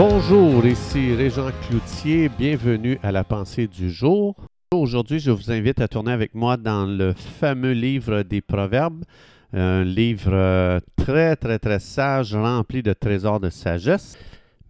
Bonjour, 0.00 0.64
ici 0.64 1.12
Régent 1.12 1.50
Cloutier, 1.66 2.28
bienvenue 2.28 3.00
à 3.02 3.10
la 3.10 3.24
pensée 3.24 3.66
du 3.66 3.90
jour. 3.90 4.36
Aujourd'hui, 4.70 5.18
je 5.18 5.32
vous 5.32 5.50
invite 5.50 5.80
à 5.80 5.88
tourner 5.88 6.12
avec 6.12 6.36
moi 6.36 6.56
dans 6.56 6.86
le 6.86 7.14
fameux 7.14 7.72
livre 7.72 8.22
des 8.22 8.40
Proverbes, 8.40 9.04
un 9.52 9.82
livre 9.82 10.30
euh, 10.32 10.78
très 10.94 11.34
très 11.34 11.58
très 11.58 11.80
sage, 11.80 12.36
rempli 12.36 12.84
de 12.84 12.92
trésors 12.92 13.40
de 13.40 13.50
sagesse. 13.50 14.16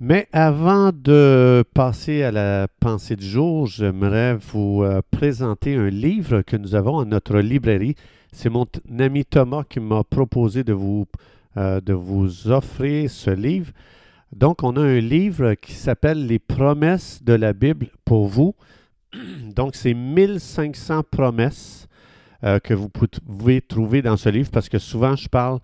Mais 0.01 0.29
avant 0.33 0.93
de 0.95 1.63
passer 1.75 2.23
à 2.23 2.33
la 2.33 2.67
pensée 2.81 3.15
du 3.15 3.27
jour, 3.27 3.67
j'aimerais 3.67 4.35
vous 4.35 4.83
euh, 4.83 5.03
présenter 5.11 5.75
un 5.75 5.91
livre 5.91 6.41
que 6.41 6.57
nous 6.57 6.75
avons 6.75 7.01
à 7.01 7.05
notre 7.05 7.37
librairie. 7.41 7.97
C'est 8.33 8.49
mon 8.49 8.65
ami 8.99 9.27
Thomas 9.27 9.65
qui 9.69 9.81
m'a 9.81 10.05
proposé 10.05 10.65
de 10.65 10.73
vous, 10.73 11.05
euh, 11.59 11.83
de 11.83 11.93
vous 11.93 12.51
offrir 12.51 13.11
ce 13.11 13.31
livre. 13.31 13.73
Donc, 14.33 14.63
on 14.63 14.77
a 14.77 14.83
un 14.83 15.01
livre 15.01 15.55
qui 15.55 15.73
s'appelle 15.73 16.27
Les 16.27 16.39
promesses 16.39 17.23
de 17.23 17.33
la 17.33 17.53
Bible 17.53 17.89
pour 18.05 18.29
vous. 18.29 18.55
Donc, 19.55 19.75
c'est 19.75 19.95
1500 19.95 21.03
promesses 21.11 21.89
euh, 22.45 22.59
que 22.59 22.75
vous 22.75 22.89
pouvez 22.89 23.61
trouver 23.61 24.03
dans 24.03 24.17
ce 24.17 24.29
livre 24.29 24.51
parce 24.53 24.69
que 24.69 24.79
souvent, 24.79 25.17
je 25.17 25.29
parle 25.29 25.59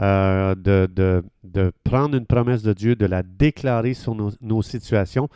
euh, 0.00 0.54
de, 0.54 1.22
prendre 1.82 2.16
une 2.16 2.26
promesse 2.26 2.62
de 2.62 2.72
Dieu, 2.72 2.94
de 2.94 3.06
la 3.06 3.22
déclarer 3.22 3.94
sur 3.94 4.14
nos, 4.14 4.30
nos 4.40 4.62
situations. 4.62 5.28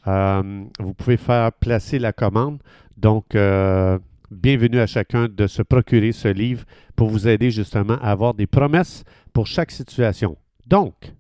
euh, 0.08 0.64
vous 0.80 0.94
pouvez 0.94 1.18
faire 1.18 1.52
placer 1.54 2.00
la 2.00 2.14
commande. 2.14 2.60
Donc, 2.98 3.36
euh, 3.36 4.00
bienvenue 4.32 4.80
à 4.80 4.88
chacun 4.88 5.28
de 5.28 5.48
se 5.48 5.62
procurer 5.62 6.12
ce 6.12 6.28
livre 6.28 6.66
pour 6.96 7.10
vous 7.10 7.28
aider 7.28 7.52
justement 7.52 7.96
à 7.96 8.12
avoir 8.12 8.34
des 8.34 8.48
promesses 8.48 9.04
pour 9.34 9.48
chaque 9.48 9.72
situation. 9.72 10.38
Donc, 10.68 11.14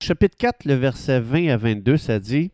chapitre 0.00 0.36
4, 0.36 0.64
le 0.64 0.74
verset 0.74 1.20
20 1.20 1.48
à 1.48 1.56
22, 1.56 1.96
ça 1.96 2.18
dit 2.18 2.52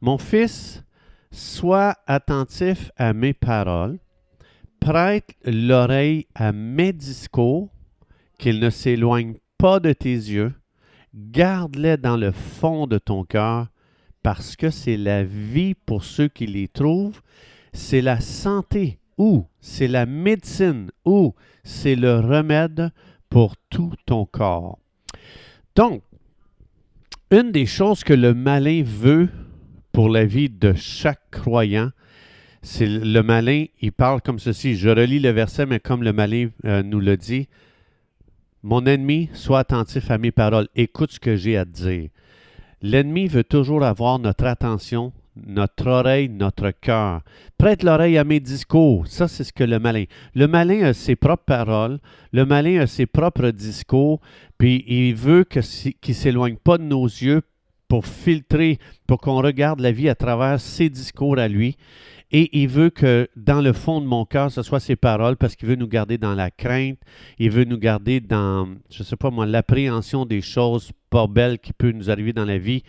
Mon 0.00 0.18
fils, 0.18 0.82
sois 1.30 1.94
attentif 2.06 2.90
à 2.96 3.12
mes 3.12 3.32
paroles, 3.32 3.98
prête 4.80 5.34
l'oreille 5.44 6.26
à 6.34 6.52
mes 6.52 6.92
discours, 6.92 7.68
qu'ils 8.38 8.60
ne 8.60 8.70
s'éloignent 8.70 9.36
pas 9.58 9.78
de 9.78 9.92
tes 9.92 10.14
yeux, 10.14 10.54
garde-les 11.14 11.98
dans 11.98 12.16
le 12.16 12.32
fond 12.32 12.86
de 12.86 12.98
ton 12.98 13.24
cœur, 13.24 13.68
parce 14.22 14.56
que 14.56 14.70
c'est 14.70 14.96
la 14.96 15.24
vie 15.24 15.74
pour 15.74 16.04
ceux 16.04 16.28
qui 16.28 16.46
les 16.46 16.68
trouvent, 16.68 17.20
c'est 17.72 18.02
la 18.02 18.20
santé 18.20 18.98
ou 19.16 19.46
c'est 19.60 19.88
la 19.88 20.06
médecine 20.06 20.90
ou 21.04 21.34
c'est 21.62 21.94
le 21.94 22.20
remède 22.20 22.90
pour 23.28 23.56
tout 23.68 23.92
ton 24.06 24.26
corps. 24.26 24.78
Donc, 25.76 26.02
une 27.30 27.52
des 27.52 27.66
choses 27.66 28.02
que 28.02 28.12
le 28.12 28.34
malin 28.34 28.82
veut 28.84 29.28
pour 29.92 30.08
la 30.08 30.24
vie 30.24 30.50
de 30.50 30.72
chaque 30.74 31.30
croyant, 31.30 31.90
c'est 32.62 32.86
le 32.86 33.22
malin, 33.22 33.66
il 33.80 33.92
parle 33.92 34.20
comme 34.20 34.38
ceci. 34.38 34.74
Je 34.76 34.88
relis 34.88 35.20
le 35.20 35.30
verset, 35.30 35.64
mais 35.64 35.80
comme 35.80 36.02
le 36.02 36.12
malin 36.12 36.50
euh, 36.64 36.82
nous 36.82 37.00
le 37.00 37.16
dit, 37.16 37.48
Mon 38.62 38.84
ennemi, 38.84 39.30
sois 39.32 39.60
attentif 39.60 40.10
à 40.10 40.18
mes 40.18 40.32
paroles, 40.32 40.68
écoute 40.74 41.12
ce 41.12 41.20
que 41.20 41.36
j'ai 41.36 41.56
à 41.56 41.64
te 41.64 41.70
dire. 41.70 42.10
L'ennemi 42.82 43.26
veut 43.26 43.44
toujours 43.44 43.84
avoir 43.84 44.18
notre 44.18 44.46
attention, 44.46 45.12
notre 45.36 45.86
oreille, 45.86 46.28
notre 46.28 46.70
cœur. 46.70 47.20
Prête 47.58 47.82
l'oreille 47.82 48.16
à 48.16 48.24
mes 48.24 48.40
discours. 48.40 49.06
Ça, 49.06 49.28
c'est 49.28 49.44
ce 49.44 49.52
que 49.52 49.64
le 49.64 49.78
malin. 49.78 50.04
Le 50.34 50.46
malin 50.46 50.84
a 50.84 50.92
ses 50.94 51.14
propres 51.14 51.44
paroles, 51.44 51.98
le 52.32 52.46
malin 52.46 52.80
a 52.80 52.86
ses 52.86 53.06
propres 53.06 53.50
discours, 53.50 54.20
puis 54.56 54.84
il 54.86 55.14
veut 55.14 55.44
qu'il 55.44 55.62
ne 56.08 56.12
s'éloigne 56.14 56.56
pas 56.56 56.78
de 56.78 56.84
nos 56.84 57.04
yeux 57.04 57.42
pour 57.90 58.06
filtrer, 58.06 58.78
pour 59.08 59.18
qu'on 59.18 59.42
regarde 59.42 59.80
la 59.80 59.90
vie 59.90 60.08
à 60.08 60.14
travers 60.14 60.60
ses 60.60 60.88
discours 60.88 61.40
à 61.40 61.48
lui. 61.48 61.76
Et 62.30 62.48
il 62.62 62.68
veut 62.68 62.90
que 62.90 63.28
dans 63.34 63.60
le 63.60 63.72
fond 63.72 64.00
de 64.00 64.06
mon 64.06 64.24
cœur, 64.24 64.52
ce 64.52 64.62
soit 64.62 64.78
ses 64.78 64.94
paroles, 64.94 65.36
parce 65.36 65.56
qu'il 65.56 65.68
veut 65.68 65.74
nous 65.74 65.88
garder 65.88 66.16
dans 66.16 66.36
la 66.36 66.52
crainte, 66.52 67.00
il 67.40 67.50
veut 67.50 67.64
nous 67.64 67.78
garder 67.78 68.20
dans, 68.20 68.68
je 68.92 69.02
ne 69.02 69.04
sais 69.04 69.16
pas 69.16 69.30
moi, 69.30 69.44
l'appréhension 69.44 70.24
des 70.24 70.40
choses 70.40 70.92
pas 71.10 71.26
belles 71.26 71.58
qui 71.58 71.72
peuvent 71.72 71.90
nous 71.90 72.12
arriver 72.12 72.32
dans 72.32 72.44
la 72.44 72.58
vie, 72.58 72.84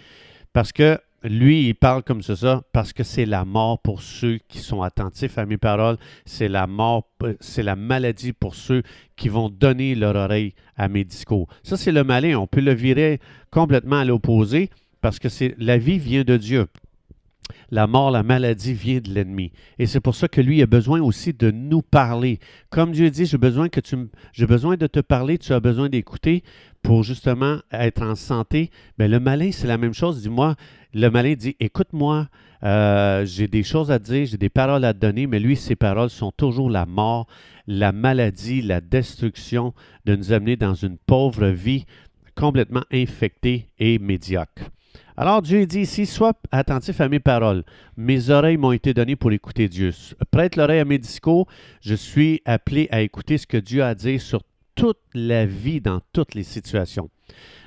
parce 0.53 0.71
que 0.71 0.99
lui, 1.23 1.67
il 1.67 1.75
parle 1.75 2.01
comme 2.03 2.21
ça, 2.21 2.63
parce 2.73 2.93
que 2.93 3.03
c'est 3.03 3.25
la 3.25 3.45
mort 3.45 3.79
pour 3.79 4.01
ceux 4.01 4.39
qui 4.47 4.57
sont 4.59 4.81
attentifs 4.81 5.37
à 5.37 5.45
mes 5.45 5.57
paroles, 5.57 5.97
c'est 6.25 6.47
la 6.47 6.65
mort, 6.65 7.07
c'est 7.39 7.61
la 7.63 7.75
maladie 7.75 8.33
pour 8.33 8.55
ceux 8.55 8.81
qui 9.15 9.29
vont 9.29 9.49
donner 9.49 9.93
leur 9.93 10.15
oreille 10.15 10.53
à 10.75 10.87
mes 10.87 11.03
discours. 11.03 11.47
Ça, 11.61 11.77
c'est 11.77 11.91
le 11.91 12.03
malin. 12.03 12.39
On 12.39 12.47
peut 12.47 12.61
le 12.61 12.73
virer 12.73 13.19
complètement 13.51 13.97
à 13.97 14.05
l'opposé, 14.05 14.71
parce 15.01 15.19
que 15.19 15.29
c'est 15.29 15.55
la 15.57 15.77
vie 15.77 15.99
vient 15.99 16.23
de 16.23 16.37
Dieu. 16.37 16.67
La 17.69 17.87
mort, 17.87 18.11
la 18.11 18.23
maladie 18.23 18.73
vient 18.73 18.99
de 18.99 19.09
l'ennemi. 19.09 19.51
Et 19.79 19.85
c'est 19.85 19.99
pour 19.99 20.15
ça 20.15 20.27
que 20.27 20.41
lui 20.41 20.61
a 20.61 20.65
besoin 20.65 21.01
aussi 21.01 21.33
de 21.33 21.51
nous 21.51 21.81
parler. 21.81 22.39
Comme 22.69 22.91
Dieu 22.91 23.09
dit, 23.09 23.25
j'ai 23.25 23.37
besoin 23.37 23.69
que 23.69 23.79
tu 23.79 23.95
j'ai 24.33 24.45
besoin 24.45 24.77
de 24.77 24.87
te 24.87 24.99
parler, 24.99 25.37
tu 25.37 25.53
as 25.53 25.59
besoin 25.59 25.89
d'écouter 25.89 26.43
pour 26.81 27.03
justement 27.03 27.59
être 27.71 28.01
en 28.01 28.15
santé. 28.15 28.71
Mais 28.97 29.07
le 29.07 29.19
malin, 29.19 29.51
c'est 29.51 29.67
la 29.67 29.77
même 29.77 29.93
chose. 29.93 30.21
Dis-moi, 30.21 30.55
le 30.93 31.09
malin 31.09 31.33
dit, 31.33 31.55
écoute-moi, 31.59 32.27
euh, 32.63 33.25
j'ai 33.25 33.47
des 33.47 33.63
choses 33.63 33.91
à 33.91 33.99
dire, 33.99 34.25
j'ai 34.25 34.37
des 34.37 34.49
paroles 34.49 34.85
à 34.85 34.93
te 34.93 34.99
donner, 34.99 35.27
mais 35.27 35.39
lui, 35.39 35.55
ses 35.55 35.75
paroles 35.75 36.09
sont 36.09 36.31
toujours 36.31 36.69
la 36.69 36.85
mort, 36.85 37.27
la 37.67 37.91
maladie, 37.91 38.61
la 38.61 38.81
destruction, 38.81 39.73
de 40.05 40.15
nous 40.15 40.31
amener 40.31 40.57
dans 40.57 40.75
une 40.75 40.97
pauvre 40.97 41.47
vie 41.47 41.85
complètement 42.35 42.83
infectée 42.91 43.67
et 43.79 43.99
médiocre. 43.99 44.69
Alors 45.21 45.43
Dieu 45.43 45.67
dit 45.67 45.81
ici, 45.81 46.07
sois 46.07 46.33
attentif 46.51 46.99
à 46.99 47.07
mes 47.07 47.19
paroles. 47.19 47.63
Mes 47.95 48.31
oreilles 48.31 48.57
m'ont 48.57 48.71
été 48.71 48.91
données 48.95 49.15
pour 49.15 49.31
écouter 49.31 49.67
Dieu. 49.67 49.91
Prête 50.31 50.55
l'oreille 50.55 50.79
à 50.79 50.85
mes 50.85 50.97
discours. 50.97 51.47
Je 51.79 51.93
suis 51.93 52.41
appelé 52.43 52.87
à 52.89 53.01
écouter 53.01 53.37
ce 53.37 53.45
que 53.45 53.57
Dieu 53.57 53.83
a 53.83 53.89
à 53.89 53.93
dire 53.93 54.19
sur 54.19 54.41
toute 54.73 54.97
la 55.13 55.45
vie, 55.45 55.79
dans 55.79 55.99
toutes 56.11 56.33
les 56.33 56.41
situations. 56.41 57.11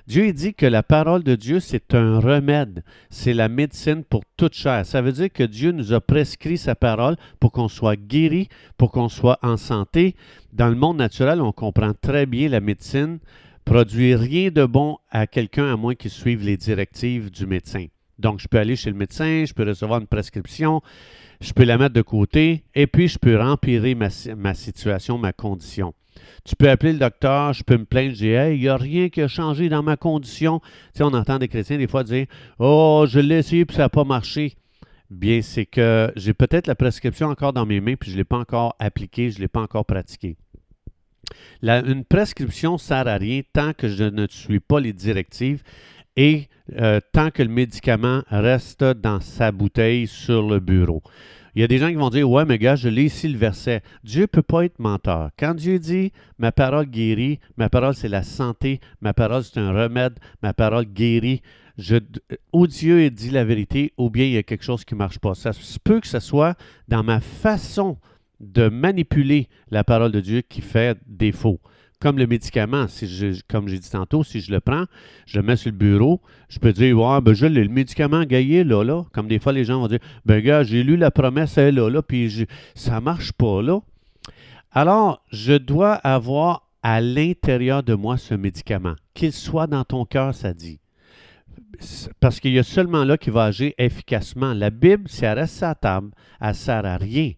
Dieu 0.09 0.33
dit 0.33 0.55
que 0.55 0.67
la 0.67 0.83
parole 0.83 1.23
de 1.23 1.37
Dieu, 1.37 1.61
c'est 1.61 1.95
un 1.95 2.19
remède, 2.19 2.83
c'est 3.09 3.35
la 3.35 3.49
médecine 3.49 4.03
pour 4.03 4.23
toute 4.37 4.55
chair. 4.55 4.85
Ça 4.85 5.01
veut 5.01 5.13
dire 5.13 5.33
que 5.33 5.45
Dieu 5.45 5.71
nous 5.71 5.93
a 5.93 6.01
prescrit 6.01 6.59
sa 6.59 6.75
parole 6.75 7.15
pour 7.39 7.53
qu'on 7.53 7.69
soit 7.69 7.95
guéri, 7.95 8.49
pour 8.77 8.91
qu'on 8.91 9.09
soit 9.09 9.39
en 9.43 9.57
santé. 9.57 10.17
Dans 10.53 10.69
le 10.69 10.75
monde 10.75 10.97
naturel, 10.97 11.41
on 11.41 11.53
comprend 11.53 11.93
très 11.95 12.27
bien 12.27 12.49
la 12.49 12.59
médecine 12.59 13.21
produit 13.65 14.15
rien 14.15 14.51
de 14.51 14.65
bon 14.65 14.99
à 15.11 15.27
quelqu'un 15.27 15.73
à 15.73 15.77
moins 15.77 15.95
qu'il 15.95 16.11
suive 16.11 16.45
les 16.45 16.57
directives 16.57 17.31
du 17.31 17.47
médecin. 17.47 17.87
Donc, 18.19 18.39
je 18.41 18.47
peux 18.47 18.59
aller 18.59 18.77
chez 18.77 18.91
le 18.91 18.97
médecin, 18.97 19.45
je 19.47 19.53
peux 19.53 19.65
recevoir 19.67 20.01
une 20.01 20.07
prescription, 20.07 20.83
je 21.41 21.53
peux 21.53 21.65
la 21.65 21.79
mettre 21.79 21.95
de 21.95 22.03
côté 22.03 22.65
et 22.75 22.87
puis 22.87 23.09
je 23.09 23.19
peux 23.19 23.41
empirer 23.41 23.95
ma, 23.95 24.11
si- 24.11 24.33
ma 24.35 24.55
situation, 24.55 25.19
ma 25.19 25.33
condition. 25.33 25.95
Tu 26.45 26.55
peux 26.55 26.71
appeler 26.71 26.93
le 26.93 26.99
docteur, 27.01 27.53
je 27.53 27.65
peux 27.65 27.77
me 27.77 27.85
plaindre, 27.85 28.11
je 28.15 28.19
dis 28.19 28.55
il 28.55 28.61
n'y 28.61 28.69
a 28.69 28.77
rien 28.77 29.09
qui 29.09 29.21
a 29.21 29.29
changé 29.29 29.69
dans 29.69 29.83
ma 29.83 29.97
condition. 29.97 30.61
Tu 30.95 31.03
on 31.03 31.09
entend 31.09 31.39
des 31.39 31.49
chrétiens 31.49 31.77
des 31.79 31.89
fois 31.89 32.05
dire 32.05 32.27
Oh, 32.61 33.05
je 33.09 33.19
l'ai 33.19 33.39
essayé 33.39 33.65
puis 33.65 33.77
ça 33.77 33.85
n'a 33.85 33.89
pas 33.89 34.05
marché. 34.05 34.55
Bien, 35.11 35.43
c'est 35.43 35.67
que 35.67 36.13
j'ai 36.17 36.35
peut-être 36.35 36.67
la 36.67 36.75
prescription 36.77 37.29
encore 37.29 37.53
dans 37.53 37.67
mes 37.67 37.81
mains 37.81 37.97
puis 37.97 38.11
je 38.11 38.15
ne 38.15 38.21
l'ai 38.21 38.25
pas 38.25 38.39
encore 38.39 38.77
appliquée, 38.79 39.31
je 39.31 39.37
ne 39.39 39.43
l'ai 39.43 39.49
pas 39.49 39.61
encore 39.63 39.85
pratiquée. 39.87 40.37
Une 41.63 42.05
prescription 42.05 42.75
ne 42.75 42.79
sert 42.79 43.07
à 43.07 43.17
rien 43.17 43.43
tant 43.53 43.73
que 43.73 43.89
je 43.89 44.05
ne 44.05 44.27
suis 44.29 44.61
pas 44.61 44.81
les 44.81 44.93
directives 44.93 45.63
et 46.17 46.49
euh, 46.79 47.01
tant 47.13 47.31
que 47.31 47.43
le 47.43 47.49
médicament 47.49 48.23
reste 48.29 48.85
dans 48.85 49.21
sa 49.21 49.53
bouteille 49.53 50.07
sur 50.07 50.49
le 50.49 50.61
bureau. 50.61 51.03
Il 51.55 51.61
y 51.61 51.65
a 51.65 51.69
des 51.69 51.79
gens 51.79 51.89
qui 51.89 51.95
vont 51.95 52.11
dire 52.11 52.29
Ouais, 52.29 52.45
mais 52.45 52.59
gars, 52.59 52.75
je 52.75 52.89
lis 52.89 53.05
ici 53.05 53.29
le 53.29 53.39
verset. 53.39 53.83
Dieu 54.03 54.23
ne 54.23 54.27
peut 54.27 54.43
pas 54.43 54.65
être 54.65 54.79
menteur. 54.81 55.31
Quand 55.39 55.55
Dieu 55.55 55.79
dit 55.79 56.13
Ma 56.39 56.51
parole 56.51 56.87
guérit, 56.87 57.39
ma 57.57 57.69
parole 57.69 57.95
c'est 57.95 58.09
la 58.09 58.23
santé, 58.23 58.81
ma 59.01 59.15
parole 59.15 59.45
c'est 59.45 59.61
un 59.61 59.73
remède, 59.73 60.19
ma 60.43 60.53
parole 60.53 60.87
guérit, 60.87 61.43
je, 61.79 61.97
ou 62.53 62.67
Dieu 62.67 63.09
dit 63.11 63.31
la 63.31 63.45
vérité, 63.45 63.93
ou 63.99 64.11
bien 64.11 64.25
il 64.25 64.33
y 64.33 64.37
a 64.37 64.43
quelque 64.43 64.65
chose 64.65 64.85
qui 64.85 64.95
ne 64.95 64.99
marche 64.99 65.19
pas. 65.19 65.35
Ça 65.35 65.53
se 65.53 65.79
peut 65.79 66.01
que 66.01 66.09
ce 66.09 66.21
soit 66.21 66.57
dans 66.89 67.05
ma 67.05 67.21
façon 67.21 67.99
de 68.53 68.69
manipuler 68.69 69.49
la 69.71 69.85
parole 69.85 70.13
de 70.13 70.21
Dieu 70.21 70.43
qui 70.43 70.61
fait 70.61 70.99
défaut. 71.07 71.61
Comme 72.01 72.19
le 72.19 72.27
médicament, 72.27 72.87
si 72.87 73.07
je, 73.07 73.41
comme 73.49 73.69
j'ai 73.69 73.79
dit 73.79 73.89
tantôt, 73.89 74.25
si 74.25 74.41
je 74.41 74.53
le 74.53 74.61
prends, 74.61 74.85
je 75.27 75.39
le 75.39 75.47
mets 75.47 75.57
sur 75.57 75.71
le 75.71 75.77
bureau, 75.77 76.21
je 76.49 76.59
peux 76.59 76.73
dire, 76.73 76.99
ouais, 76.99 77.21
ben 77.23 77.33
je 77.33 77.47
le 77.47 77.67
médicament 77.69 78.25
gaillé, 78.25 78.63
là, 78.63 78.85
là. 78.85 79.05
Comme 79.13 79.27
des 79.27 79.39
fois, 79.39 79.53
les 79.53 79.65
gens 79.65 79.81
vont 79.81 79.89
dire, 79.89 80.01
ben 80.27 80.43
gars, 80.43 80.65
j'ai 80.65 80.83
lu 80.83 80.97
la 80.97 81.11
promesse, 81.11 81.57
elle, 81.57 81.77
là, 81.77 81.89
là, 81.89 82.03
puis 82.03 82.29
je- 82.29 82.45
ça 82.75 83.01
marche 83.01 83.33
pas, 83.33 83.63
là. 83.63 83.81
Alors, 84.73 85.25
je 85.31 85.55
dois 85.55 85.95
avoir 85.95 86.69
à 86.83 87.01
l'intérieur 87.01 87.83
de 87.83 87.95
moi 87.95 88.19
ce 88.19 88.35
médicament, 88.35 88.95
qu'il 89.15 89.33
soit 89.33 89.67
dans 89.67 89.85
ton 89.85 90.05
cœur, 90.05 90.35
ça 90.35 90.53
dit. 90.53 90.81
Parce 92.21 92.41
qu'il 92.41 92.53
y 92.53 92.59
a 92.59 92.63
seulement 92.63 93.05
là 93.05 93.17
qui 93.17 93.31
va 93.31 93.45
agir 93.45 93.73
efficacement. 93.79 94.53
La 94.53 94.71
Bible, 94.71 95.05
si 95.09 95.25
elle 95.25 95.39
reste 95.39 95.63
à 95.63 95.75
table, 95.75 96.11
elle 96.41 96.55
sert 96.55 96.85
à 96.85 96.97
rien. 96.97 97.33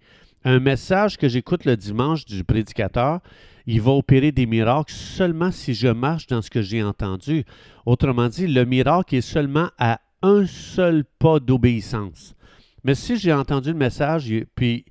Un 0.48 0.60
message 0.60 1.18
que 1.18 1.28
j'écoute 1.28 1.64
le 1.64 1.76
dimanche 1.76 2.24
du 2.24 2.44
prédicateur, 2.44 3.18
il 3.66 3.80
va 3.80 3.90
opérer 3.90 4.30
des 4.30 4.46
miracles 4.46 4.92
seulement 4.92 5.50
si 5.50 5.74
je 5.74 5.88
marche 5.88 6.28
dans 6.28 6.40
ce 6.40 6.50
que 6.50 6.62
j'ai 6.62 6.84
entendu. 6.84 7.42
Autrement 7.84 8.28
dit, 8.28 8.46
le 8.46 8.64
miracle 8.64 9.16
est 9.16 9.22
seulement 9.22 9.70
à 9.76 10.00
un 10.22 10.46
seul 10.46 11.04
pas 11.18 11.40
d'obéissance. 11.40 12.36
Mais 12.84 12.94
si 12.94 13.16
j'ai 13.16 13.32
entendu 13.32 13.70
le 13.72 13.76
message, 13.76 14.32
puis 14.54 14.84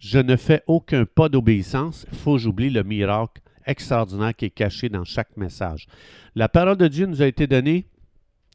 je 0.00 0.18
ne 0.18 0.34
fais 0.34 0.64
aucun 0.66 1.04
pas 1.04 1.28
d'obéissance, 1.28 2.04
il 2.10 2.18
faut 2.18 2.32
que 2.32 2.40
j'oublie 2.40 2.70
le 2.70 2.82
miracle 2.82 3.42
extraordinaire 3.64 4.34
qui 4.34 4.46
est 4.46 4.50
caché 4.50 4.88
dans 4.88 5.04
chaque 5.04 5.36
message. 5.36 5.86
La 6.34 6.48
parole 6.48 6.78
de 6.78 6.88
Dieu 6.88 7.06
nous 7.06 7.22
a 7.22 7.28
été 7.28 7.46
donnée 7.46 7.86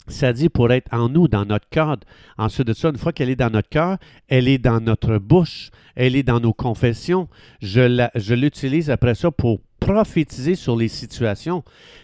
ça 0.08 0.34
dit 0.34 0.50
pour 0.50 0.72
être 0.72 0.92
en 0.94 1.10
nous, 1.10 1.28
dans 1.28 1.46
notre 1.46 1.70
cœur. 1.70 1.98
Ensuite 2.38 2.68
de 2.68 2.74
ça, 2.74 2.90
une 2.90 2.98
fois 2.98 3.14
qu'elle 3.14 3.30
est 3.30 3.36
dans 3.36 3.52
notre 3.52 3.70
cœur, 3.70 3.98
elle 4.28 4.48
est 4.48 4.58
dans 4.58 4.82
notre 4.82 5.18
bouche, 5.18 5.70
elle 5.96 6.16
est 6.16 6.24
dans 6.24 6.40
nos 6.40 6.54
confessions. 6.54 7.28
Je 7.62 8.34
l'utilise 8.34 8.90
après 8.90 9.16
ça 9.16 9.32
pour 9.32 9.62
prophétiser 9.80 10.54
sur 10.54 10.76
les 10.76 10.88
situations. 10.88 11.64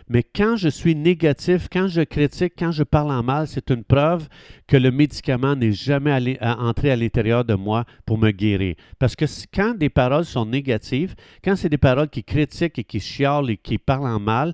Mais 0.09 0.23
quand 0.23 0.55
je 0.55 0.67
suis 0.67 0.95
négatif, 0.95 1.67
quand 1.71 1.87
je 1.87 2.01
critique, 2.01 2.53
quand 2.57 2.71
je 2.71 2.83
parle 2.83 3.11
en 3.11 3.21
mal, 3.21 3.47
c'est 3.47 3.69
une 3.69 3.83
preuve 3.83 4.27
que 4.65 4.77
le 4.77 4.89
médicament 4.89 5.55
n'est 5.55 5.73
jamais 5.73 6.11
allé, 6.11 6.37
entré 6.41 6.89
à 6.89 6.95
l'intérieur 6.95 7.45
de 7.45 7.53
moi 7.53 7.85
pour 8.05 8.17
me 8.17 8.31
guérir. 8.31 8.75
Parce 8.97 9.15
que 9.15 9.25
quand 9.53 9.77
des 9.77 9.89
paroles 9.89 10.25
sont 10.25 10.47
négatives, 10.47 11.13
quand 11.43 11.55
c'est 11.55 11.69
des 11.69 11.77
paroles 11.77 12.09
qui 12.09 12.23
critiquent 12.23 12.79
et 12.79 12.83
qui 12.83 12.99
chialent 12.99 13.51
et 13.51 13.57
qui 13.57 13.77
parlent 13.77 14.07
en 14.07 14.19
mal, 14.19 14.53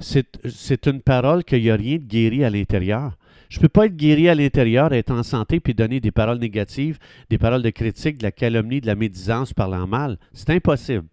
c'est 0.00 0.86
une 0.86 1.00
parole 1.00 1.44
qu'il 1.44 1.62
n'y 1.62 1.70
a 1.70 1.76
rien 1.76 1.96
de 1.96 2.04
guéri 2.04 2.44
à 2.44 2.50
l'intérieur. 2.50 3.16
Je 3.48 3.58
ne 3.58 3.62
peux 3.62 3.68
pas 3.68 3.86
être 3.86 3.96
guéri 3.96 4.28
à 4.28 4.34
l'intérieur, 4.34 4.92
être 4.92 5.10
en 5.10 5.22
santé, 5.22 5.58
puis 5.58 5.74
donner 5.74 6.00
des 6.00 6.12
paroles 6.12 6.38
négatives, 6.38 6.98
des 7.28 7.38
paroles 7.38 7.62
de 7.62 7.70
critique, 7.70 8.18
de 8.18 8.22
la 8.22 8.30
calomnie, 8.30 8.80
de 8.80 8.86
la 8.86 8.94
médisance 8.94 9.52
parlant 9.52 9.86
mal. 9.86 10.18
C'est 10.32 10.50
impossible. 10.50 11.06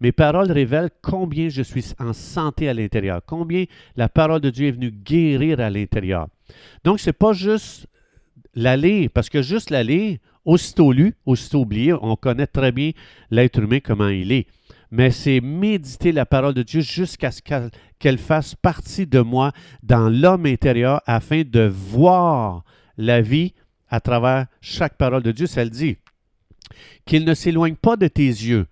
Mes 0.00 0.12
paroles 0.12 0.50
révèlent 0.50 0.90
combien 1.02 1.48
je 1.48 1.62
suis 1.62 1.92
en 1.98 2.12
santé 2.12 2.68
à 2.68 2.74
l'intérieur, 2.74 3.20
combien 3.26 3.64
la 3.96 4.08
parole 4.08 4.40
de 4.40 4.50
Dieu 4.50 4.68
est 4.68 4.72
venue 4.72 4.90
guérir 4.90 5.60
à 5.60 5.68
l'intérieur. 5.68 6.28
Donc, 6.84 7.00
ce 7.00 7.10
n'est 7.10 7.14
pas 7.14 7.34
juste 7.34 7.86
la 8.54 8.76
lire, 8.76 9.10
parce 9.12 9.28
que 9.28 9.42
juste 9.42 9.70
la 9.70 9.82
lire, 9.82 10.18
aussitôt 10.44 10.92
lu, 10.92 11.14
aussitôt 11.26 11.60
oublié, 11.60 11.92
on 11.92 12.16
connaît 12.16 12.46
très 12.46 12.72
bien 12.72 12.92
l'être 13.30 13.60
humain, 13.60 13.80
comment 13.80 14.08
il 14.08 14.32
est 14.32 14.46
mais 14.94 15.10
c'est 15.10 15.40
méditer 15.40 16.12
la 16.12 16.24
parole 16.24 16.54
de 16.54 16.62
Dieu 16.62 16.80
jusqu'à 16.80 17.32
ce 17.32 17.40
qu'elle 17.98 18.18
fasse 18.18 18.54
partie 18.54 19.08
de 19.08 19.18
moi 19.18 19.50
dans 19.82 20.08
l'homme 20.08 20.46
intérieur 20.46 21.02
afin 21.04 21.42
de 21.44 21.66
voir 21.66 22.62
la 22.96 23.20
vie 23.20 23.54
à 23.88 23.98
travers 23.98 24.46
chaque 24.60 24.96
parole 24.96 25.24
de 25.24 25.32
Dieu. 25.32 25.48
Ça 25.48 25.64
le 25.64 25.70
dit. 25.70 25.96
Qu'il 27.06 27.24
ne 27.24 27.34
s'éloigne 27.34 27.74
pas 27.74 27.96
de 27.96 28.06
tes 28.06 28.22
yeux. 28.22 28.66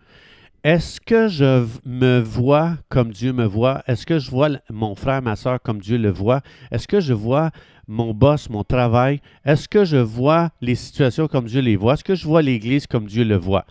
Est-ce 0.62 1.00
que 1.00 1.26
je 1.26 1.66
me 1.84 2.20
vois 2.20 2.76
comme 2.88 3.10
Dieu 3.10 3.32
me 3.32 3.44
voit? 3.44 3.82
Est-ce 3.88 4.06
que 4.06 4.20
je 4.20 4.30
vois 4.30 4.50
mon 4.70 4.94
frère, 4.94 5.22
ma 5.22 5.34
soeur 5.34 5.60
comme 5.60 5.80
Dieu 5.80 5.98
le 5.98 6.10
voit? 6.10 6.42
Est-ce 6.70 6.86
que 6.86 7.00
je 7.00 7.14
vois 7.14 7.50
mon 7.88 8.14
boss, 8.14 8.48
mon 8.48 8.62
travail? 8.62 9.20
Est-ce 9.44 9.68
que 9.68 9.84
je 9.84 9.96
vois 9.96 10.50
les 10.60 10.76
situations 10.76 11.26
comme 11.26 11.46
Dieu 11.46 11.62
les 11.62 11.74
voit? 11.74 11.94
Est-ce 11.94 12.04
que 12.04 12.14
je 12.14 12.28
vois 12.28 12.42
l'Église 12.42 12.86
comme 12.86 13.06
Dieu 13.06 13.24
le 13.24 13.34
voit? 13.34 13.66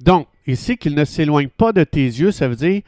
Donc, 0.00 0.26
ici, 0.46 0.76
qu'il 0.76 0.94
ne 0.94 1.04
s'éloigne 1.04 1.48
pas 1.48 1.72
de 1.72 1.84
tes 1.84 2.04
yeux, 2.04 2.32
ça 2.32 2.48
veut 2.48 2.56
dire 2.56 2.82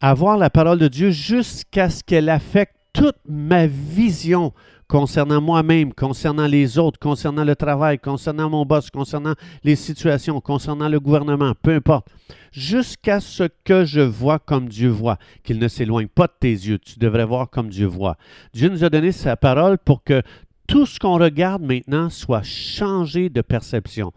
avoir 0.00 0.36
la 0.36 0.50
parole 0.50 0.78
de 0.78 0.88
Dieu 0.88 1.10
jusqu'à 1.10 1.88
ce 1.88 2.02
qu'elle 2.04 2.28
affecte 2.28 2.74
toute 2.92 3.16
ma 3.28 3.66
vision 3.66 4.52
concernant 4.86 5.40
moi-même, 5.40 5.92
concernant 5.92 6.46
les 6.46 6.78
autres, 6.78 6.98
concernant 6.98 7.42
le 7.42 7.56
travail, 7.56 7.98
concernant 7.98 8.50
mon 8.50 8.64
boss, 8.64 8.90
concernant 8.90 9.34
les 9.64 9.76
situations, 9.76 10.40
concernant 10.40 10.88
le 10.88 11.00
gouvernement, 11.00 11.54
peu 11.62 11.74
importe, 11.74 12.06
jusqu'à 12.52 13.20
ce 13.20 13.44
que 13.64 13.84
je 13.84 14.00
vois 14.00 14.38
comme 14.38 14.68
Dieu 14.68 14.90
voit, 14.90 15.18
qu'il 15.42 15.58
ne 15.58 15.68
s'éloigne 15.68 16.06
pas 16.06 16.26
de 16.26 16.34
tes 16.38 16.52
yeux, 16.52 16.78
tu 16.78 16.98
devrais 16.98 17.24
voir 17.24 17.50
comme 17.50 17.68
Dieu 17.68 17.86
voit. 17.86 18.16
Dieu 18.52 18.68
nous 18.68 18.84
a 18.84 18.90
donné 18.90 19.10
sa 19.10 19.36
parole 19.36 19.78
pour 19.78 20.04
que 20.04 20.22
tout 20.66 20.86
ce 20.86 20.98
qu'on 20.98 21.18
regarde 21.18 21.62
maintenant 21.62 22.10
soit 22.10 22.42
changé 22.42 23.28
de 23.28 23.40
perception 23.40 24.12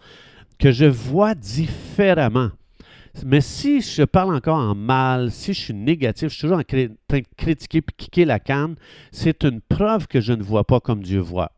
que 0.59 0.71
je 0.71 0.85
vois 0.85 1.35
différemment. 1.35 2.49
Mais 3.25 3.41
si 3.41 3.81
je 3.81 4.03
parle 4.03 4.35
encore 4.35 4.57
en 4.57 4.75
mal, 4.75 5.31
si 5.31 5.53
je 5.53 5.59
suis 5.59 5.73
négatif, 5.73 6.29
je 6.29 6.33
suis 6.33 6.41
toujours 6.41 6.59
en 6.59 6.63
train 6.63 6.87
de 6.87 7.23
critiquer 7.35 7.79
et 7.79 7.93
kicker 7.97 8.25
la 8.25 8.39
canne, 8.39 8.75
c'est 9.11 9.43
une 9.43 9.61
preuve 9.61 10.07
que 10.07 10.21
je 10.21 10.33
ne 10.33 10.43
vois 10.43 10.65
pas 10.65 10.79
comme 10.79 11.01
Dieu 11.01 11.19
voit. 11.19 11.51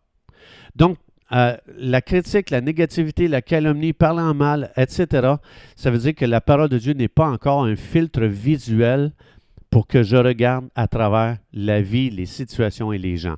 Donc, 0.75 0.97
euh, 1.31 1.55
la 1.77 2.01
critique, 2.01 2.49
la 2.49 2.61
négativité, 2.61 3.27
la 3.27 3.41
calomnie, 3.41 3.93
parler 3.93 4.21
en 4.21 4.33
mal, 4.33 4.71
etc., 4.77 5.35
ça 5.75 5.91
veut 5.91 5.99
dire 5.99 6.15
que 6.15 6.25
la 6.25 6.41
parole 6.41 6.69
de 6.69 6.77
Dieu 6.77 6.93
n'est 6.93 7.07
pas 7.07 7.27
encore 7.27 7.65
un 7.65 7.75
filtre 7.75 8.23
visuel 8.25 9.11
pour 9.69 9.85
que 9.85 10.01
je 10.01 10.15
regarde 10.15 10.69
à 10.75 10.87
travers 10.87 11.37
la 11.53 11.81
vie, 11.81 12.09
les 12.09 12.25
situations 12.25 12.91
et 12.91 12.97
les 12.97 13.17
gens. 13.17 13.35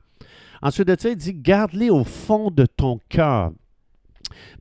Ensuite 0.61 0.87
de 0.87 0.95
ça, 0.97 1.09
il 1.09 1.17
dit, 1.17 1.33
garde-les 1.33 1.89
au 1.89 2.03
fond 2.03 2.51
de 2.51 2.65
ton 2.65 2.99
cœur. 3.09 3.51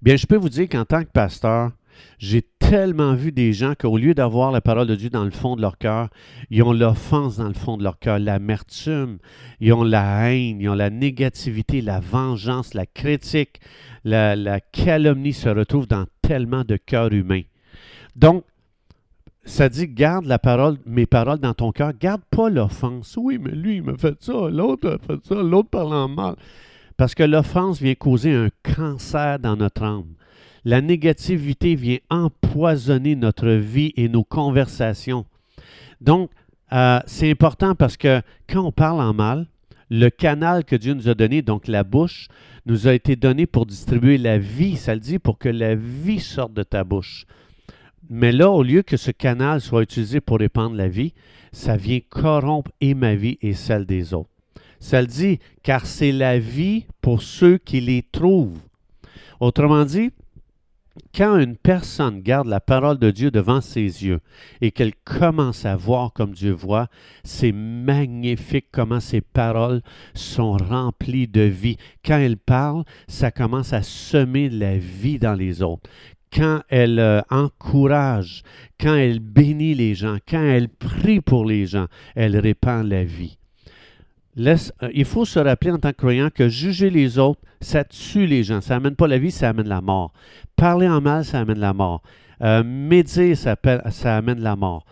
Bien, 0.03 0.17
je 0.17 0.27
peux 0.27 0.37
vous 0.37 0.49
dire 0.49 0.69
qu'en 0.69 0.85
tant 0.85 1.03
que 1.03 1.11
pasteur, 1.11 1.73
j'ai 2.19 2.43
tellement 2.59 3.15
vu 3.15 3.33
des 3.33 3.53
gens 3.53 3.75
qu'au 3.79 3.97
lieu 3.97 4.15
d'avoir 4.15 4.53
la 4.53 4.61
parole 4.61 4.87
de 4.87 4.95
Dieu 4.95 5.11
dans 5.11 5.25
le 5.25 5.31
fond 5.31 5.57
de 5.57 5.61
leur 5.61 5.79
cœur, 5.79 6.09
ils 6.51 6.63
ont 6.63 6.73
l'offense 6.73 7.39
dans 7.39 7.49
le 7.49 7.55
fond 7.55 7.77
de 7.77 7.83
leur 7.83 7.99
cœur, 7.99 8.19
l'amertume, 8.19 9.19
ils 9.61 9.73
ont 9.73 9.83
la 9.83 10.31
haine, 10.31 10.61
ils 10.61 10.69
ont 10.69 10.75
la 10.75 10.91
négativité, 10.91 11.81
la 11.81 12.01
vengeance, 12.01 12.75
la 12.75 12.87
critique, 12.87 13.61
la, 14.05 14.61
calomnie 14.61 15.33
se 15.33 15.49
retrouve 15.49 15.87
dans 15.87 16.07
tellement 16.23 16.65
de 16.65 16.77
cœurs 16.77 17.13
humains. 17.13 17.43
Donc, 18.17 18.45
ça 19.45 19.69
dit 19.69 19.89
garde 19.89 20.27
la 20.27 20.39
parole, 20.39 20.77
mes 20.85 21.07
paroles 21.07 21.39
dans 21.39 21.55
ton 21.55 21.73
cœur, 21.73 21.93
garde 21.99 22.23
pas 22.31 22.51
l'offense. 22.51 23.17
Oui, 23.19 23.39
mais 23.41 23.53
lui, 23.53 23.77
il 23.77 23.83
m'a 23.83 23.97
fait 23.97 24.23
ça, 24.23 24.49
l'autre 24.51 24.89
a 24.89 24.99
fait 24.99 25.25
ça, 25.25 25.43
l'autre 25.43 25.71
parle 25.71 25.95
en 25.95 26.09
mal. 26.09 26.37
Parce 27.01 27.15
que 27.15 27.23
l'offense 27.23 27.81
vient 27.81 27.95
causer 27.95 28.35
un 28.35 28.51
cancer 28.63 29.39
dans 29.39 29.57
notre 29.57 29.85
âme. 29.85 30.13
La 30.67 30.83
négativité 30.83 31.75
vient 31.75 31.97
empoisonner 32.11 33.17
notre 33.17 33.49
vie 33.49 33.95
et 33.97 34.11
nos 34.11 34.23
conversations. 34.23 35.25
Donc, 36.03 36.31
euh, 36.75 37.01
c'est 37.07 37.31
important 37.31 37.75
parce 37.75 37.97
que 37.97 38.21
quand 38.47 38.67
on 38.67 38.71
parle 38.71 39.01
en 39.01 39.15
mal, 39.15 39.47
le 39.89 40.11
canal 40.11 40.67
que 40.67 40.77
Dieu 40.77 40.93
nous 40.93 41.09
a 41.09 41.15
donné, 41.15 41.41
donc 41.41 41.69
la 41.69 41.85
bouche, 41.85 42.29
nous 42.67 42.87
a 42.87 42.93
été 42.93 43.17
donné 43.17 43.47
pour 43.47 43.65
distribuer 43.65 44.19
la 44.19 44.37
vie. 44.37 44.77
Ça 44.77 44.93
le 44.93 45.01
dit 45.01 45.19
pour 45.19 45.39
que 45.39 45.49
la 45.49 45.75
vie 45.75 46.21
sorte 46.21 46.53
de 46.53 46.65
ta 46.65 46.85
bouche. 46.85 47.25
Mais 48.11 48.31
là, 48.31 48.51
au 48.51 48.63
lieu 48.63 48.83
que 48.83 48.99
ce 48.99 49.11
canal 49.11 49.63
soit 49.63 49.85
utilisé 49.85 50.21
pour 50.21 50.39
répandre 50.39 50.77
la 50.77 50.89
vie, 50.89 51.15
ça 51.51 51.79
vient 51.79 52.01
corrompre 52.11 52.71
et 52.83 52.93
ma 52.93 53.15
vie 53.15 53.39
et 53.41 53.55
celle 53.55 53.87
des 53.87 54.13
autres. 54.13 54.29
Ça 54.81 55.03
le 55.03 55.07
dit, 55.07 55.39
car 55.63 55.87
c'est 55.87 56.13
la 56.13 56.39
vie 56.39 56.87
pour 57.01 57.23
ceux 57.23 57.59
qui 57.59 57.81
les 57.81 58.03
trouvent. 58.03 58.59
Autrement 59.39 59.85
dit, 59.85 60.11
quand 61.15 61.39
une 61.39 61.57
personne 61.57 62.21
garde 62.21 62.49
la 62.49 62.61
parole 62.61 62.99
de 62.99 63.11
Dieu 63.11 63.31
devant 63.31 63.61
ses 63.61 63.81
yeux 63.81 64.21
et 64.61 64.71
qu'elle 64.71 64.95
commence 65.05 65.65
à 65.65 65.77
voir 65.77 66.13
comme 66.13 66.33
Dieu 66.33 66.53
voit, 66.53 66.89
c'est 67.25 67.53
magnifique 67.53 68.67
comment 68.73 69.01
ces 69.01 69.21
paroles 69.21 69.83
sont 70.15 70.57
remplies 70.57 71.29
de 71.29 71.43
vie. 71.43 71.77
Quand 72.05 72.19
elle 72.19 72.37
parle, 72.37 72.85
ça 73.09 73.31
commence 73.31 73.73
à 73.73 73.83
semer 73.83 74.49
la 74.49 74.79
vie 74.79 75.19
dans 75.19 75.35
les 75.35 75.63
autres. 75.63 75.89
Quand 76.33 76.63
elle 76.69 77.01
euh, 77.01 77.23
encourage, 77.31 78.43
quand 78.79 78.95
elle 78.95 79.19
bénit 79.19 79.75
les 79.75 79.95
gens, 79.95 80.19
quand 80.29 80.43
elle 80.43 80.69
prie 80.69 81.21
pour 81.21 81.45
les 81.45 81.67
gens, 81.67 81.87
elle 82.15 82.39
répand 82.39 82.87
la 82.87 83.05
vie. 83.05 83.40
Euh, 84.39 84.57
il 84.95 85.05
faut 85.05 85.25
se 85.25 85.39
rappeler 85.39 85.73
en 85.73 85.79
tant 85.79 85.91
que 85.91 85.97
croyant 85.97 86.31
que 86.31 86.49
juger 86.49 86.91
les 86.91 87.19
autres, 87.19 87.41
ça 87.61 87.85
tue 87.85 88.27
les 88.27 88.43
gens. 88.45 88.61
Ça 88.61 88.75
n'amène 88.75 88.97
pas 88.97 89.09
la 89.09 89.19
vie, 89.19 89.31
ça 89.31 89.49
amène 89.49 89.69
la 89.69 89.81
mort. 89.81 90.13
Parler 90.57 90.89
en 90.89 91.01
mal, 91.01 91.25
ça 91.25 91.41
amène 91.41 91.59
la 91.59 91.73
mort. 91.73 92.03
Euh, 92.43 92.63
médire, 92.65 93.37
ça, 93.37 93.57
amène 94.17 94.41
la 94.41 94.57
mort. 94.57 94.87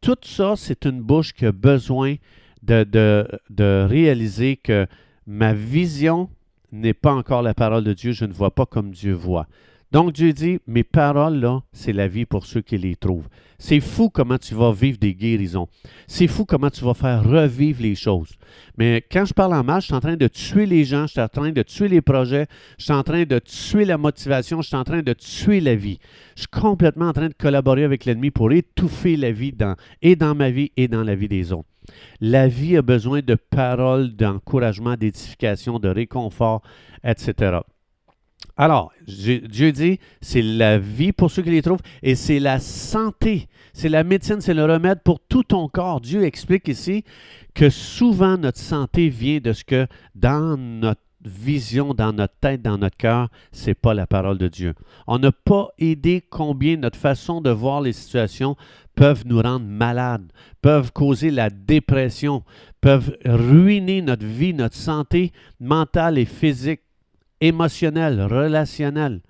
Tout 0.00 0.16
ça, 0.22 0.54
c'est 0.56 0.84
une 0.84 1.00
bouche 1.00 1.32
qui 1.32 1.46
a 1.46 1.52
besoin 1.52 2.16
de 2.62 3.86
réaliser 3.88 4.56
que 4.56 4.86
ma 5.26 5.52
vision 5.52 6.28
n'est 6.72 6.94
pas 6.94 7.12
encore 7.12 7.42
la 7.42 7.54
parole 7.54 7.84
de 7.84 7.92
Dieu. 7.92 8.12
Je 8.12 8.24
ne 8.24 8.32
vois 8.32 8.54
pas 8.54 8.66
comme 8.66 8.90
Dieu 8.90 9.12
voit. 9.12 9.46
Donc 9.90 10.12
Dieu 10.12 10.34
dit, 10.34 10.58
mes 10.66 10.84
paroles, 10.84 11.40
là, 11.40 11.62
c'est 11.72 11.94
la 11.94 12.08
vie 12.08 12.26
pour 12.26 12.44
ceux 12.44 12.60
qui 12.60 12.76
les 12.76 12.94
trouvent. 12.94 13.28
C'est 13.58 13.80
fou 13.80 14.10
comment 14.10 14.36
tu 14.36 14.54
vas 14.54 14.70
vivre 14.70 14.98
des 14.98 15.14
guérisons. 15.14 15.66
C'est 16.06 16.26
fou 16.26 16.44
comment 16.44 16.68
tu 16.68 16.84
vas 16.84 16.92
faire 16.92 17.24
revivre 17.24 17.80
les 17.80 17.94
choses. 17.94 18.34
Mais 18.76 19.02
quand 19.10 19.24
je 19.24 19.32
parle 19.32 19.54
en 19.54 19.64
mal, 19.64 19.80
je 19.80 19.86
suis 19.86 19.94
en 19.94 20.00
train 20.00 20.16
de 20.16 20.28
tuer 20.28 20.66
les 20.66 20.84
gens, 20.84 21.06
je 21.06 21.12
suis 21.12 21.20
en 21.20 21.28
train 21.28 21.50
de 21.52 21.62
tuer 21.62 21.88
les 21.88 22.02
projets, 22.02 22.46
je 22.78 22.84
suis 22.84 22.92
en 22.92 23.02
train 23.02 23.24
de 23.24 23.38
tuer 23.38 23.86
la 23.86 23.96
motivation, 23.96 24.60
je 24.60 24.68
suis 24.68 24.76
en 24.76 24.84
train 24.84 25.02
de 25.02 25.12
tuer 25.14 25.60
la 25.60 25.74
vie. 25.74 25.98
Je 26.36 26.42
suis 26.42 26.48
complètement 26.48 27.08
en 27.08 27.12
train 27.14 27.28
de 27.28 27.34
collaborer 27.34 27.84
avec 27.84 28.04
l'ennemi 28.04 28.30
pour 28.30 28.52
étouffer 28.52 29.16
la 29.16 29.32
vie 29.32 29.52
dans, 29.52 29.74
et 30.02 30.16
dans 30.16 30.34
ma 30.34 30.50
vie 30.50 30.70
et 30.76 30.86
dans 30.86 31.02
la 31.02 31.14
vie 31.14 31.28
des 31.28 31.50
autres. 31.50 31.68
La 32.20 32.46
vie 32.46 32.76
a 32.76 32.82
besoin 32.82 33.22
de 33.22 33.34
paroles 33.34 34.14
d'encouragement, 34.14 34.96
d'édification, 34.96 35.78
de 35.78 35.88
réconfort, 35.88 36.60
etc. 37.02 37.60
Alors, 38.60 38.90
Dieu 39.06 39.70
dit, 39.70 40.00
c'est 40.20 40.42
la 40.42 40.78
vie 40.78 41.12
pour 41.12 41.30
ceux 41.30 41.42
qui 41.42 41.50
les 41.50 41.62
trouvent 41.62 41.80
et 42.02 42.16
c'est 42.16 42.40
la 42.40 42.58
santé, 42.58 43.46
c'est 43.72 43.88
la 43.88 44.02
médecine, 44.02 44.40
c'est 44.40 44.52
le 44.52 44.64
remède 44.64 45.00
pour 45.04 45.20
tout 45.20 45.44
ton 45.44 45.68
corps. 45.68 46.00
Dieu 46.00 46.24
explique 46.24 46.66
ici 46.66 47.04
que 47.54 47.70
souvent 47.70 48.36
notre 48.36 48.58
santé 48.58 49.10
vient 49.10 49.38
de 49.38 49.52
ce 49.52 49.62
que 49.62 49.86
dans 50.16 50.56
notre 50.56 51.00
vision, 51.24 51.94
dans 51.94 52.12
notre 52.12 52.34
tête, 52.40 52.60
dans 52.60 52.78
notre 52.78 52.96
cœur, 52.96 53.28
c'est 53.52 53.74
pas 53.74 53.94
la 53.94 54.08
parole 54.08 54.38
de 54.38 54.48
Dieu. 54.48 54.74
On 55.06 55.20
n'a 55.20 55.30
pas 55.30 55.68
aidé 55.78 56.24
combien 56.28 56.76
notre 56.76 56.98
façon 56.98 57.40
de 57.40 57.50
voir 57.50 57.80
les 57.80 57.92
situations 57.92 58.56
peuvent 58.96 59.24
nous 59.24 59.40
rendre 59.40 59.66
malades, 59.66 60.32
peuvent 60.62 60.92
causer 60.92 61.30
la 61.30 61.48
dépression, 61.50 62.42
peuvent 62.80 63.16
ruiner 63.24 64.02
notre 64.02 64.26
vie, 64.26 64.52
notre 64.52 64.74
santé 64.74 65.30
mentale 65.60 66.18
et 66.18 66.24
physique 66.24 66.80
émotionnel, 67.40 68.22
relationnel. 68.22 69.20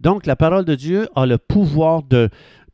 Donc, 0.00 0.26
la 0.26 0.36
parole 0.36 0.64
de 0.64 0.74
Dieu 0.74 1.08
a 1.14 1.26
le 1.26 1.38
pouvoir 1.38 2.02
de 2.02 2.28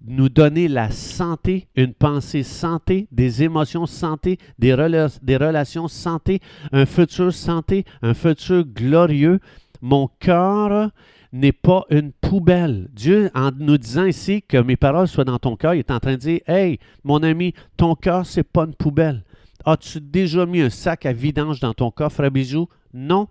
nous 0.07 0.29
donner 0.29 0.69
la 0.69 0.91
santé, 0.91 1.69
une 1.77 1.93
pensée 1.93 2.43
santé, 2.43 3.09
des 3.11 3.43
émotions 3.43 3.87
santé, 3.87 4.39
des, 4.59 4.75
relations 4.75 5.89
santé, 5.89 6.41
un 6.73 6.87
futur 6.87 7.33
santé, 7.33 7.85
un 8.03 8.15
futur 8.15 8.65
glorieux. 8.65 9.41
Mon 9.83 10.09
cœur 10.21 10.91
n'est 11.33 11.53
pas 11.53 11.85
une 11.91 12.13
poubelle. 12.13 12.89
Dieu, 12.93 13.31
en 13.35 13.51
nous 13.59 13.77
disant 13.77 14.07
ici 14.07 14.43
que 14.43 14.57
mes 14.57 14.77
paroles 14.77 15.09
soient 15.09 15.25
dans 15.25 15.39
ton 15.39 15.57
cœur, 15.57 15.75
il 15.75 15.81
est 15.81 15.91
en 15.91 16.01
train 16.01 16.13
de 16.13 16.17
dire 16.17 16.41
Hey, 16.47 16.79
mon 17.05 17.23
ami, 17.23 17.53
ton 17.77 17.95
cœur, 17.95 18.25
c'est 18.25 18.45
pas 18.45 18.65
une 18.65 18.75
poubelle. 18.75 19.25
As-tu 19.65 20.01
déjà 20.01 20.47
mis 20.47 20.63
un 20.63 20.71
sac 20.71 21.05
à 21.05 21.13
vidange 21.13 21.61
dans 21.61 21.75
ton 21.75 21.91
coffre 21.91 22.25
à 22.25 22.31
bijoux? 22.31 22.69
Non. 22.95 23.29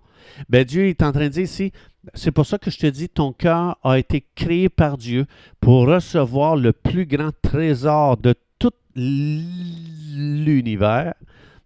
Ben, 0.48 0.64
Dieu 0.64 0.86
est 0.86 1.02
en 1.02 1.12
train 1.12 1.24
de 1.24 1.32
dire 1.32 1.42
ici, 1.42 1.72
c'est 2.14 2.30
pour 2.30 2.46
ça 2.46 2.58
que 2.58 2.70
je 2.70 2.78
te 2.78 2.86
dis, 2.86 3.08
ton 3.08 3.32
cœur 3.32 3.76
a 3.82 3.98
été 3.98 4.24
créé 4.34 4.68
par 4.68 4.96
Dieu 4.98 5.26
pour 5.60 5.86
recevoir 5.86 6.56
le 6.56 6.72
plus 6.72 7.06
grand 7.06 7.32
trésor 7.42 8.16
de 8.16 8.34
tout 8.58 8.72
l'univers, 8.94 9.94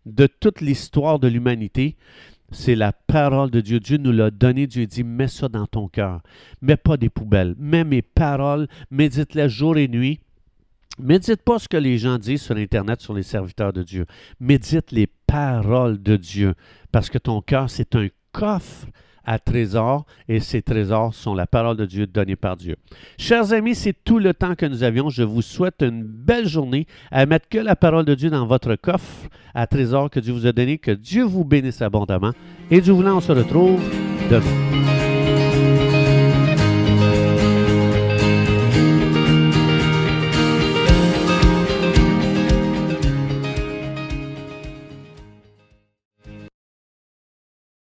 de 0.06 0.26
toute 0.26 0.60
l'histoire 0.60 1.18
de 1.18 1.28
l'humanité. 1.28 1.96
C'est 2.50 2.74
la 2.74 2.92
parole 2.92 3.50
de 3.50 3.60
Dieu. 3.60 3.80
Dieu 3.80 3.96
nous 3.96 4.12
l'a 4.12 4.30
donné. 4.30 4.66
Dieu 4.66 4.86
dit, 4.86 5.04
mets 5.04 5.28
ça 5.28 5.48
dans 5.48 5.66
ton 5.66 5.88
cœur. 5.88 6.20
Mets 6.60 6.76
pas 6.76 6.98
des 6.98 7.08
poubelles. 7.08 7.54
Mets 7.58 7.84
mes 7.84 8.02
paroles. 8.02 8.68
Médite-les 8.90 9.48
jour 9.48 9.78
et 9.78 9.88
nuit. 9.88 10.20
Médite 10.98 11.40
pas 11.42 11.58
ce 11.58 11.68
que 11.68 11.78
les 11.78 11.96
gens 11.96 12.18
disent 12.18 12.42
sur 12.42 12.56
Internet 12.56 13.00
sur 13.00 13.14
les 13.14 13.22
serviteurs 13.22 13.72
de 13.72 13.82
Dieu. 13.82 14.04
Médite 14.38 14.92
les 14.92 15.06
paroles 15.32 16.02
de 16.02 16.16
Dieu. 16.16 16.54
Parce 16.92 17.08
que 17.08 17.18
ton 17.18 17.40
cœur, 17.40 17.70
c'est 17.70 17.96
un 17.96 18.08
coffre 18.32 18.86
à 19.24 19.38
trésors 19.38 20.04
et 20.28 20.40
ces 20.40 20.62
trésors 20.62 21.14
sont 21.14 21.34
la 21.34 21.46
parole 21.46 21.76
de 21.76 21.86
Dieu 21.86 22.06
donnée 22.06 22.36
par 22.36 22.56
Dieu. 22.56 22.76
Chers 23.16 23.52
amis, 23.52 23.74
c'est 23.74 23.96
tout 24.04 24.18
le 24.18 24.34
temps 24.34 24.54
que 24.54 24.66
nous 24.66 24.82
avions. 24.82 25.08
Je 25.08 25.22
vous 25.22 25.40
souhaite 25.40 25.80
une 25.80 26.02
belle 26.02 26.46
journée 26.46 26.86
à 27.10 27.24
mettre 27.24 27.48
que 27.48 27.58
la 27.58 27.76
parole 27.76 28.04
de 28.04 28.14
Dieu 28.14 28.28
dans 28.28 28.46
votre 28.46 28.74
coffre 28.74 29.28
à 29.54 29.66
trésors 29.66 30.10
que 30.10 30.20
Dieu 30.20 30.34
vous 30.34 30.46
a 30.46 30.52
donné. 30.52 30.76
Que 30.76 30.90
Dieu 30.90 31.22
vous 31.22 31.44
bénisse 31.44 31.80
abondamment. 31.80 32.32
Et 32.70 32.82
du 32.82 32.90
voulant, 32.90 33.16
on 33.16 33.20
se 33.20 33.32
retrouve 33.32 33.80
demain. 34.28 34.91